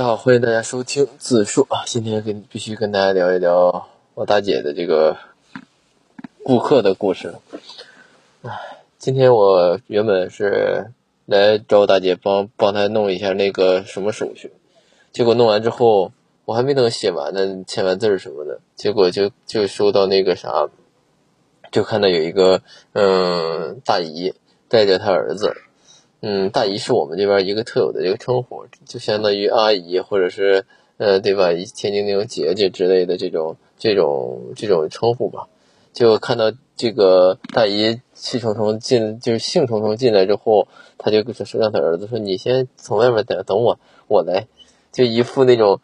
[0.00, 1.84] 大家好，欢迎大家收听自述啊！
[1.84, 5.18] 今天跟必须跟大家聊一聊我大姐的这个
[6.42, 7.34] 顾客的故事。
[8.40, 8.50] 唉，
[8.96, 10.90] 今天我原本是
[11.26, 14.50] 来找我大姐帮帮她弄一下那个什么手续，
[15.12, 16.12] 结果弄完之后，
[16.46, 20.70] 我还没等写完呢，签完字儿什么的，结果就就收到那个啥，
[21.70, 22.62] 就看到有一个
[22.94, 24.32] 嗯大姨
[24.66, 25.54] 带着她儿子。
[26.22, 30.66] 嗯，大姨是我们这边一个特有的这个称呼，就相当于阿姨或者是
[30.98, 31.48] 呃，对吧？
[31.74, 35.48] 天津那种姐姐之类的这种这种这种称呼吧。
[35.94, 44.46] 就看到这个大姨气冲冲进，就是兴冲冲进来之后，他就说让他儿子说：“你先从外面等等我，我来。”
[44.92, 45.80] 就一副那种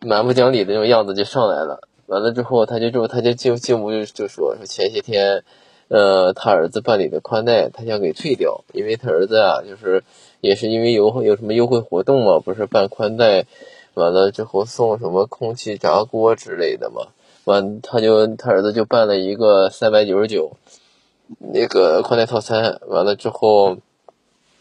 [0.00, 1.88] 蛮不讲理的那种样子就上来了。
[2.06, 5.44] 完了之后，他就就他就进进屋就就说说前些天。
[5.92, 10.02] 呃，他儿子办理的宽带，他想给退掉，因为他儿子啊，就是
[10.40, 13.44] 也是因为有有什么优惠活动嘛，不是办宽带，
[13.92, 17.08] 完了之后送什么空气炸锅之类的嘛，
[17.44, 20.52] 完他就他儿子就办了一个三百九十九，
[21.38, 23.76] 那个宽带套餐，完了之后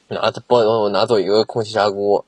[0.09, 2.25] 拿他帮我拿走一个空气炸锅，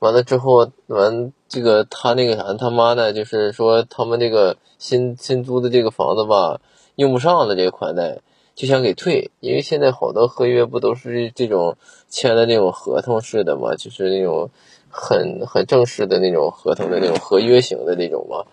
[0.00, 6.60] 完了之后完这个他那个啥他妈呢，就是说他们这个新新租的这个房子吧，
[6.96, 8.18] 用不上的这个宽带。
[8.60, 11.78] 就想给退，因为现在好多合约不都是这种
[12.10, 14.50] 签的那种合同式的嘛，就是那种
[14.90, 18.44] 很很正式的那种合同的那种合约型的那种嘛，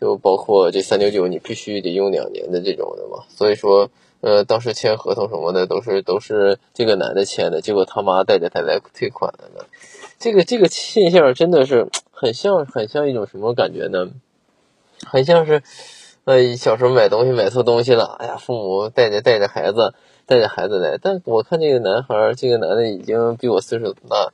[0.00, 3.24] 就包括这三九九你必须得用两年的这种的嘛。
[3.28, 9.64] 所以说，呃，当时签合同什么的都是都是这个男的签的，结果他妈带着他来退款了呢。
[10.20, 14.12] 这个这个现象真的是很像很像一种什么感觉呢？
[15.04, 15.64] 很像是。
[16.24, 19.94] 呃，小时候买东西买错东西了，哎呀，父母带着带着孩子
[20.26, 24.32] 带着孩子来，但我看这个男孩，这个男的已经比我岁数大，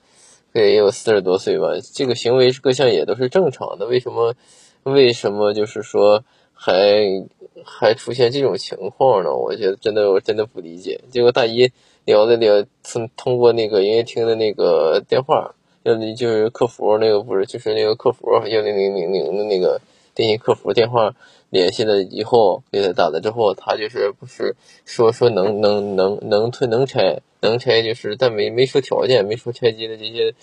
[0.52, 4.34] 对，也有四十多岁吧，这个行为各项也都是正常的，为什么
[4.82, 7.24] 为什么就是说还
[7.64, 9.32] 还出现这种情况呢？
[9.34, 11.00] 我觉得真的我真的不理解。
[11.10, 11.70] 结果大姨
[12.04, 15.54] 聊了聊，通通过那个营业厅的那个电话，
[15.84, 19.80] 要就是客服那个不是就是那个客服幺零零零零的那个
[20.16, 21.14] 电信客服电话。
[21.50, 30.34] 联系了以后，给他打了之后，他就是不是说说能能能能退能拆能拆，就是但没没说条件，没说拆机的这些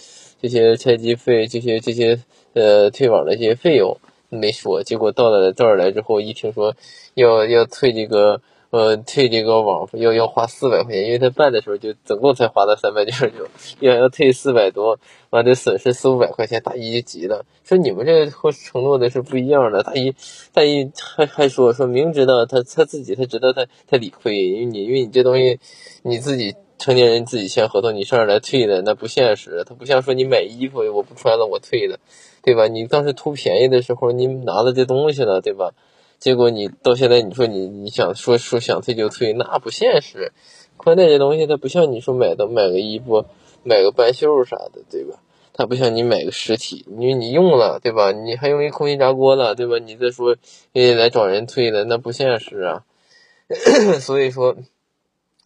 [0.41, 2.17] 这些拆机费，这些这些
[2.53, 3.97] 呃退网的这些费用
[4.29, 4.81] 没说。
[4.81, 6.73] 结果到了这儿来之后，一听说
[7.16, 8.40] 要要退这个。
[8.73, 13.47] 呃，退这个网费要要花四百块钱，因为他办的时候就总共才花了三百九十九，
[13.81, 14.97] 要要退四百多，
[15.29, 19.84] 完得损失四五百块钱，大姨就急了，说你们这和承诺的是不一样的。
[19.84, 20.16] 大姨
[20.53, 25.59] 大姨还还说说明知道他他自己他知道他他理亏，因为你因为你这东西
[26.01, 32.00] 你自己成年人自己签合同，你上这来退的那不现实，他不像说你买衣服我不穿了我退的，
[32.41, 32.67] 对吧？
[32.67, 35.73] 你当时图便宜的时候你拿了这东西了，对吧？
[36.23, 40.31] 结果你到现在，你说你你想说说想退就退，那不现实。
[40.78, 43.25] 宽带这东西，它不像你说买的买个衣服，
[43.63, 45.17] 买个半袖啥的，对吧？
[45.51, 48.13] 它不像你买个实体，因为你用了，对吧？
[48.13, 49.79] 你还用一空气炸锅了，对吧？
[49.79, 50.38] 你再说
[50.72, 52.85] 你来找人退的，那不现实啊。
[54.00, 54.55] 所以说，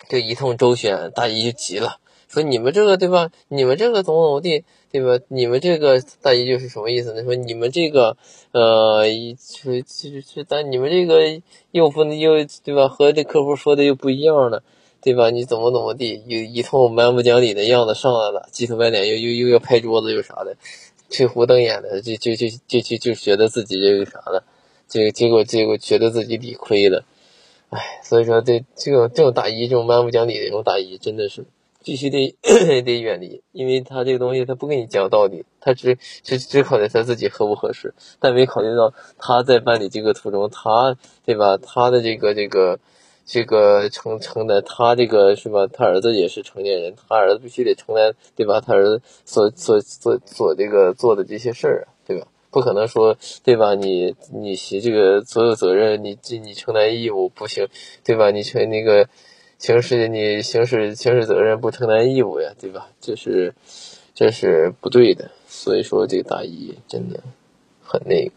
[0.07, 1.97] 这一通周旋，大姨就急了。
[2.27, 3.31] 说你们这个对吧？
[3.47, 5.23] 你们这个怎么怎么地对吧？
[5.29, 7.23] 你们这个大姨就是什么意思呢？
[7.23, 8.17] 说你们这个
[8.51, 9.05] 呃，
[9.39, 12.33] 是是是，但你们这个又不能又
[12.63, 12.87] 对吧？
[12.87, 14.63] 和这客户说的又不一样了，
[15.01, 15.29] 对吧？
[15.29, 20.57] 你怎么怎么地，又一通蛮不讲理的样子上来了，急头白脸，又又又要拍桌子又啥的，
[21.09, 24.43] 吹胡瞪眼的，就就就就就就觉得自己这个啥了，
[24.89, 27.05] 这结果结果觉得自己理亏了，
[27.69, 31.45] 唉，所以说这这种这种大姨，这种蛮不讲理的这种大姨，真的是。
[31.87, 32.35] 必须得
[32.83, 41.55] 得远离，因为他这个东西他不跟你讲道理，他只只只考虑他自己合不合适，但没考虑到他在办理这个途中，他对吧？
[41.55, 42.77] 他的这个这个
[43.25, 45.65] 这个承承担，他这个是吧？
[45.67, 48.59] 他儿子也是成年人，他儿子必须得承担，对吧？
[48.59, 52.27] 他儿子所所所所这个做的这些事儿，对吧？
[52.51, 53.75] 不可能说对吧？
[53.75, 57.69] 你你写这个所有责任，你这你承担义务不行，
[58.03, 58.29] 对吧？
[58.31, 59.07] 你承那个。
[59.57, 62.89] 行使你行使行使责任不承担义务呀，对吧？
[63.01, 63.53] 这是
[64.13, 65.31] 这是不对的。
[65.47, 67.19] 所以说这个大姨真的
[67.83, 68.31] 很那个。